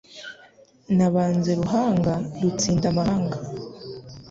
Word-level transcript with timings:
Nabanze 0.95 1.51
Ruhanga 1.59 2.13
rutsinda 2.39 2.85
amahanga, 2.91 3.37